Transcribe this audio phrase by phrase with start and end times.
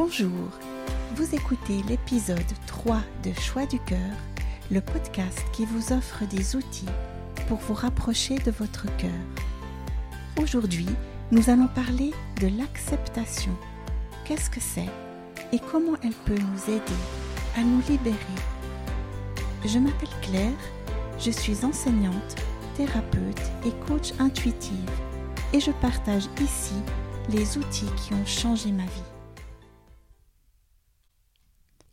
[0.00, 0.30] Bonjour,
[1.16, 2.38] vous écoutez l'épisode
[2.68, 3.98] 3 de Choix du cœur,
[4.70, 6.86] le podcast qui vous offre des outils
[7.48, 9.10] pour vous rapprocher de votre cœur.
[10.40, 10.86] Aujourd'hui,
[11.32, 13.50] nous allons parler de l'acceptation.
[14.24, 14.88] Qu'est-ce que c'est
[15.52, 17.00] et comment elle peut nous aider
[17.56, 18.16] à nous libérer?
[19.64, 20.70] Je m'appelle Claire,
[21.18, 22.36] je suis enseignante,
[22.76, 24.92] thérapeute et coach intuitive
[25.52, 26.76] et je partage ici
[27.30, 29.17] les outils qui ont changé ma vie.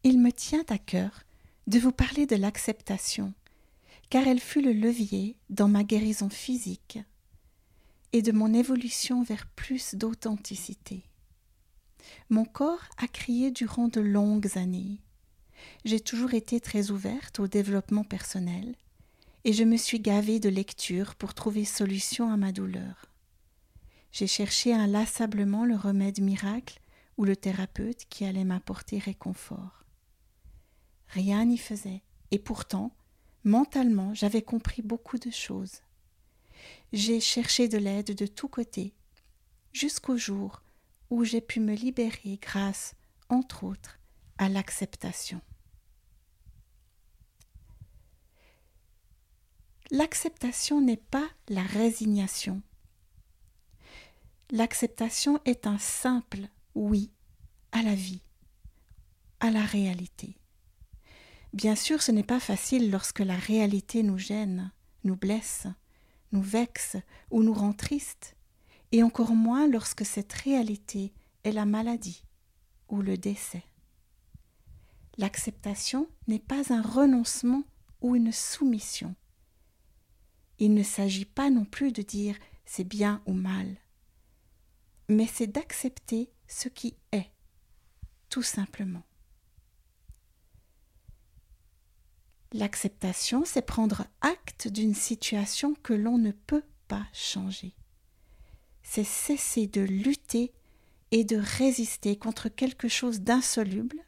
[0.07, 1.23] Il me tient à cœur
[1.65, 3.33] de vous parler de l'acceptation,
[4.11, 6.99] car elle fut le levier dans ma guérison physique
[8.13, 11.01] et de mon évolution vers plus d'authenticité.
[12.29, 14.99] Mon corps a crié durant de longues années.
[15.85, 18.75] J'ai toujours été très ouverte au développement personnel
[19.43, 23.07] et je me suis gavée de lectures pour trouver solution à ma douleur.
[24.11, 26.79] J'ai cherché inlassablement le remède miracle
[27.17, 29.84] ou le thérapeute qui allait m'apporter réconfort.
[31.09, 32.91] Rien n'y faisait, et pourtant,
[33.43, 35.81] mentalement, j'avais compris beaucoup de choses.
[36.93, 38.93] J'ai cherché de l'aide de tous côtés,
[39.73, 40.61] jusqu'au jour
[41.09, 42.95] où j'ai pu me libérer grâce,
[43.29, 43.99] entre autres,
[44.37, 45.41] à l'acceptation.
[49.91, 52.61] L'acceptation n'est pas la résignation.
[54.51, 57.11] L'acceptation est un simple oui
[57.71, 58.21] à la vie,
[59.39, 60.37] à la réalité.
[61.55, 64.73] Bien sûr, ce n'est pas facile lorsque la réalité nous gêne,
[65.05, 65.67] nous blesse,
[66.33, 66.97] nous vexe
[67.31, 68.35] ou nous rend triste,
[68.91, 71.13] et encore moins lorsque cette réalité
[71.45, 72.25] est la maladie
[72.89, 73.63] ou le décès.
[75.17, 77.63] L'acceptation n'est pas un renoncement
[78.01, 79.15] ou une soumission.
[80.59, 83.77] Il ne s'agit pas non plus de dire c'est bien ou mal,
[85.07, 87.31] mais c'est d'accepter ce qui est,
[88.29, 89.03] tout simplement.
[92.55, 97.75] L'acceptation, c'est prendre acte d'une situation que l'on ne peut pas changer.
[98.81, 100.53] C'est cesser de lutter
[101.11, 103.99] et de résister contre quelque chose d'insoluble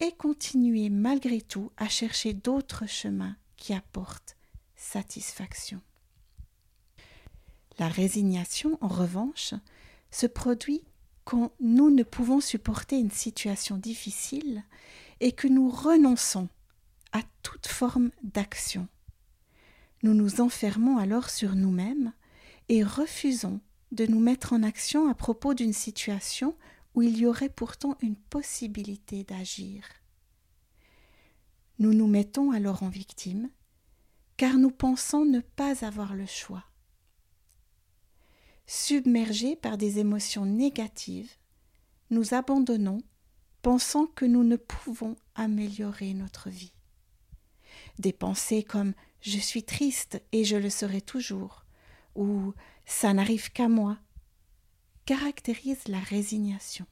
[0.00, 4.38] et continuer malgré tout à chercher d'autres chemins qui apportent
[4.74, 5.82] satisfaction.
[7.78, 9.52] La résignation, en revanche,
[10.10, 10.82] se produit
[11.26, 14.64] quand nous ne pouvons supporter une situation difficile
[15.20, 16.48] et que nous renonçons
[17.12, 18.88] à toute forme d'action.
[20.02, 22.12] Nous nous enfermons alors sur nous-mêmes
[22.68, 23.60] et refusons
[23.92, 26.56] de nous mettre en action à propos d'une situation
[26.94, 29.84] où il y aurait pourtant une possibilité d'agir.
[31.78, 33.50] Nous nous mettons alors en victime,
[34.36, 36.64] car nous pensons ne pas avoir le choix.
[38.66, 41.32] Submergés par des émotions négatives,
[42.10, 43.02] nous abandonnons,
[43.62, 46.72] pensant que nous ne pouvons améliorer notre vie.
[47.98, 51.64] Des pensées comme je suis triste et je le serai toujours
[52.18, 52.52] ou
[52.84, 53.96] ça n'arrive qu'à moi
[55.06, 56.84] caractérisent la résignation.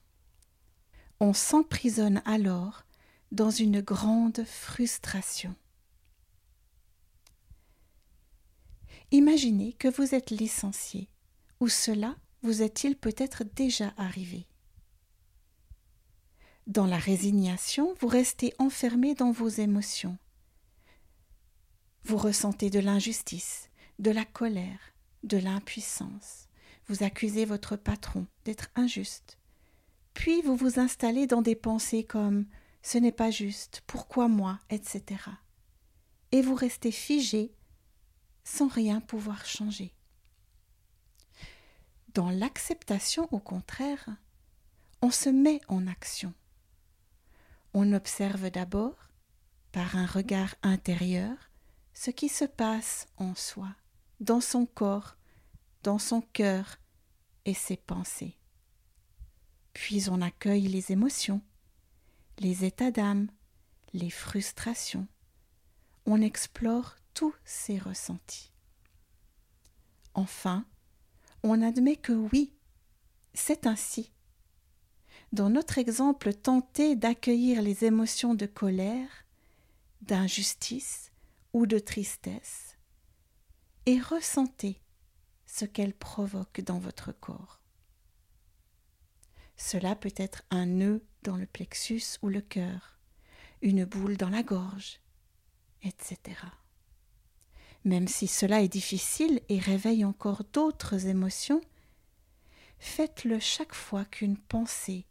[1.20, 2.84] On s'emprisonne alors
[3.32, 5.54] dans une grande frustration.
[9.10, 11.08] Imaginez que vous êtes licencié,
[11.60, 14.46] ou cela vous est-il peut-être déjà arrivé.
[16.66, 20.18] Dans la résignation, vous restez enfermé dans vos émotions,
[22.06, 23.68] vous ressentez de l'injustice,
[23.98, 24.94] de la colère,
[25.24, 26.46] de l'impuissance.
[26.86, 29.38] Vous accusez votre patron d'être injuste.
[30.14, 32.46] Puis vous vous installez dans des pensées comme
[32.82, 35.02] ce n'est pas juste, pourquoi moi, etc.
[36.30, 37.52] Et vous restez figé
[38.44, 39.92] sans rien pouvoir changer.
[42.14, 44.08] Dans l'acceptation, au contraire,
[45.02, 46.32] on se met en action.
[47.74, 49.10] On observe d'abord,
[49.72, 51.50] par un regard intérieur,
[51.96, 53.74] ce qui se passe en soi,
[54.20, 55.16] dans son corps,
[55.82, 56.76] dans son cœur
[57.46, 58.36] et ses pensées.
[59.72, 61.40] Puis on accueille les émotions,
[62.38, 63.28] les états d'âme,
[63.94, 65.08] les frustrations.
[66.04, 68.52] On explore tous ces ressentis.
[70.12, 70.66] Enfin,
[71.42, 72.52] on admet que oui,
[73.32, 74.12] c'est ainsi.
[75.32, 79.24] Dans notre exemple tenté d'accueillir les émotions de colère,
[80.02, 81.10] d'injustice,
[81.56, 82.76] ou de tristesse
[83.86, 84.78] et ressentez
[85.46, 87.62] ce qu'elle provoque dans votre corps.
[89.56, 92.98] Cela peut être un nœud dans le plexus ou le cœur,
[93.62, 95.00] une boule dans la gorge,
[95.82, 96.18] etc.
[97.84, 101.62] Même si cela est difficile et réveille encore d'autres émotions,
[102.78, 105.06] faites-le chaque fois qu'une pensée,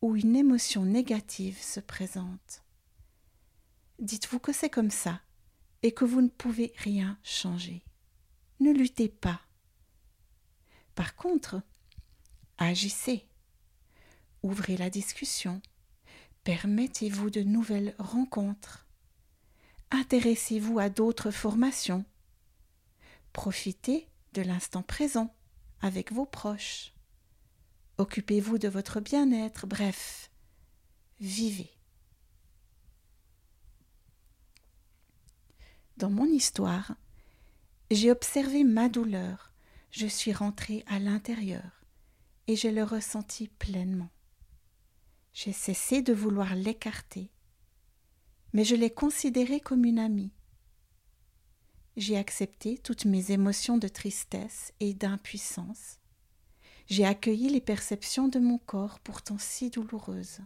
[0.00, 2.64] où une émotion négative se présente.
[3.98, 5.20] Dites-vous que c'est comme ça
[5.86, 7.84] et que vous ne pouvez rien changer.
[8.58, 9.40] Ne luttez pas.
[10.96, 11.62] Par contre,
[12.58, 13.28] agissez.
[14.42, 15.62] Ouvrez la discussion.
[16.42, 18.88] Permettez-vous de nouvelles rencontres.
[19.92, 22.04] Intéressez-vous à d'autres formations.
[23.32, 25.32] Profitez de l'instant présent
[25.82, 26.94] avec vos proches.
[27.98, 30.32] Occupez-vous de votre bien-être, bref,
[31.20, 31.75] vivez.
[35.96, 36.94] Dans mon histoire,
[37.90, 39.50] j'ai observé ma douleur,
[39.90, 41.86] je suis rentrée à l'intérieur
[42.48, 44.10] et je le ressentis pleinement.
[45.32, 47.30] J'ai cessé de vouloir l'écarter,
[48.52, 50.32] mais je l'ai considérée comme une amie.
[51.96, 55.98] J'ai accepté toutes mes émotions de tristesse et d'impuissance.
[56.88, 60.40] J'ai accueilli les perceptions de mon corps pourtant si douloureuses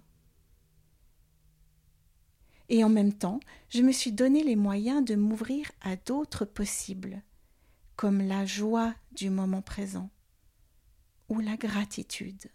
[2.70, 7.20] et en même temps, je me suis donné les moyens de m'ouvrir à d'autres possibles,
[7.96, 10.08] comme la joie du moment présent
[11.28, 12.50] ou la gratitude.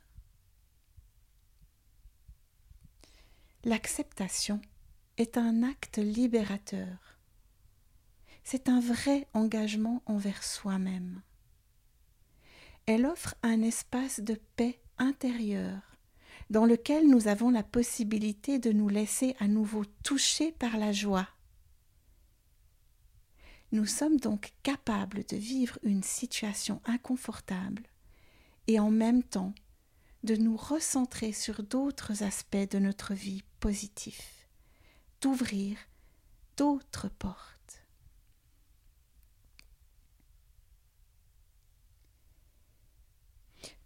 [3.66, 4.62] L'acceptation
[5.18, 7.20] est un acte libérateur.
[8.44, 11.22] C'est un vrai engagement envers soi-même.
[12.86, 15.94] Elle offre un espace de paix intérieure
[16.50, 21.28] dans lequel nous avons la possibilité de nous laisser à nouveau toucher par la joie.
[23.72, 27.84] Nous sommes donc capables de vivre une situation inconfortable
[28.68, 29.54] et en même temps
[30.24, 34.48] de nous recentrer sur d'autres aspects de notre vie positifs,
[35.22, 35.78] d'ouvrir
[36.58, 37.84] d'autres portes.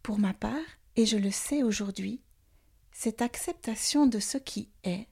[0.01, 0.55] Pour ma part,
[0.95, 2.21] et je le sais aujourd'hui,
[2.91, 5.07] cette acceptation de ce qui est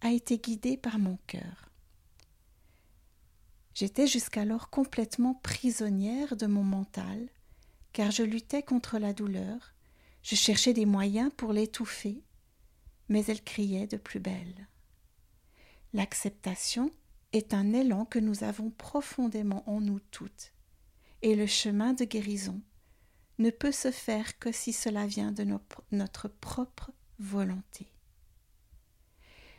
[0.00, 1.70] a été guidée par mon cœur.
[3.74, 7.28] J'étais jusqu'alors complètement prisonnière de mon mental,
[7.92, 9.74] car je luttais contre la douleur,
[10.22, 12.22] je cherchais des moyens pour l'étouffer,
[13.08, 14.68] mais elle criait de plus belle.
[15.92, 16.90] L'acceptation
[17.32, 20.52] est un élan que nous avons profondément en nous toutes,
[21.22, 22.60] et le chemin de guérison
[23.38, 25.46] ne peut se faire que si cela vient de
[25.92, 27.86] notre propre volonté.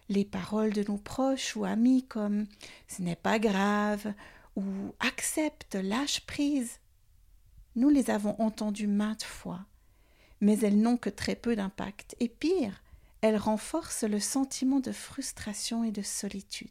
[0.09, 2.47] Les paroles de nos proches ou amis comme
[2.87, 4.13] ce n'est pas grave
[4.55, 4.63] ou
[4.99, 6.79] accepte, lâche prise,
[7.75, 9.65] nous les avons entendues maintes fois,
[10.41, 12.81] mais elles n'ont que très peu d'impact, et pire,
[13.21, 16.69] elles renforcent le sentiment de frustration et de solitude.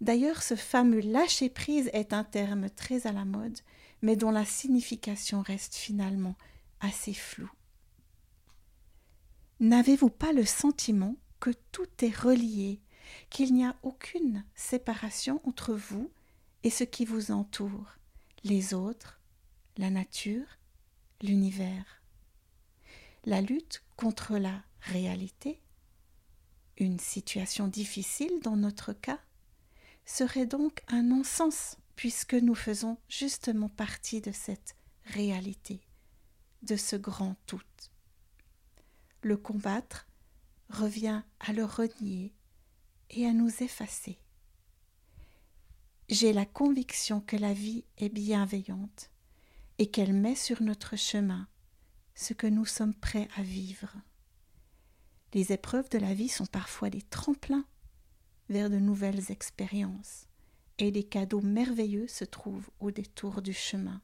[0.00, 3.58] D'ailleurs, ce fameux lâcher prise est un terme très à la mode,
[4.02, 6.36] mais dont la signification reste finalement
[6.80, 7.50] assez floue.
[9.60, 12.80] N'avez-vous pas le sentiment que tout est relié,
[13.30, 16.10] qu'il n'y a aucune séparation entre vous
[16.62, 17.96] et ce qui vous entoure,
[18.44, 19.20] les autres,
[19.76, 20.46] la nature,
[21.22, 22.02] l'univers?
[23.24, 25.60] La lutte contre la réalité,
[26.76, 29.18] une situation difficile dans notre cas,
[30.04, 35.80] serait donc un non-sens puisque nous faisons justement partie de cette réalité,
[36.62, 37.60] de ce grand tout
[39.22, 40.06] le combattre
[40.70, 42.32] revient à le renier
[43.10, 44.16] et à nous effacer.
[46.08, 49.10] J'ai la conviction que la vie est bienveillante
[49.78, 51.48] et qu'elle met sur notre chemin
[52.14, 53.92] ce que nous sommes prêts à vivre.
[55.34, 57.66] Les épreuves de la vie sont parfois des tremplins
[58.48, 60.27] vers de nouvelles expériences,
[60.78, 64.00] et des cadeaux merveilleux se trouvent au détour du chemin.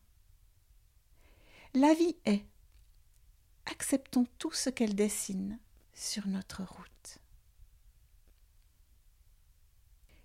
[1.72, 2.44] La vie est,
[3.66, 5.58] acceptons tout ce qu'elle dessine
[5.92, 7.18] sur notre route.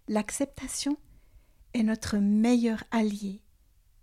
[0.08, 0.98] L'acceptation
[1.74, 3.44] est notre meilleur allié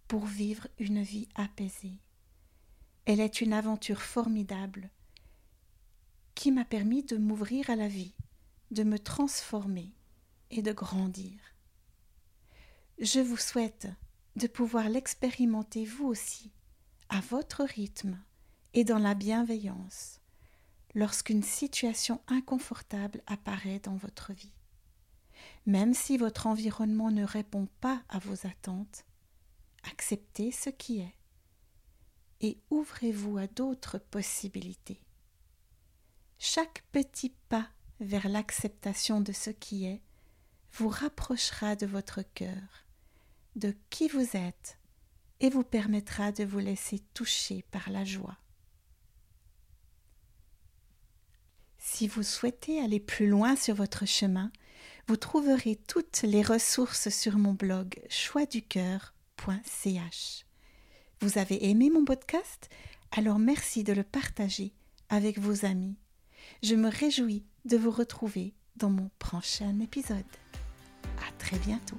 [0.07, 2.01] pour vivre une vie apaisée.
[3.07, 4.91] Elle est une aventure formidable
[6.35, 8.15] qui m'a permis de m'ouvrir à la vie,
[8.71, 9.95] de me transformer
[10.51, 11.56] et de grandir.
[12.99, 13.89] Je vous souhaite
[14.37, 16.51] de pouvoir l'expérimenter vous aussi,
[17.11, 18.19] à votre rythme,
[18.73, 20.21] et dans la bienveillance
[20.95, 24.55] lorsqu'une situation inconfortable apparaît dans votre vie.
[25.67, 29.05] Même si votre environnement ne répond pas à vos attentes,
[29.91, 31.15] acceptez ce qui est
[32.41, 35.03] et ouvrez-vous à d'autres possibilités.
[36.39, 37.69] Chaque petit pas
[38.01, 40.03] vers l'acceptation de ce qui est
[40.73, 42.86] vous rapprochera de votre cœur,
[43.57, 44.79] de qui vous êtes,
[45.41, 48.37] et vous permettra de vous laisser toucher par la joie.
[51.79, 54.51] Si vous souhaitez aller plus loin sur votre chemin,
[55.09, 60.47] vous trouverez toutes les ressources sur mon blog choixducoeur.ch.
[61.21, 62.69] Vous avez aimé mon podcast?
[63.13, 64.75] Alors merci de le partager
[65.09, 65.97] avec vos amis.
[66.63, 70.25] Je me réjouis de vous retrouver dans mon prochain épisode.
[71.19, 71.99] À très bientôt.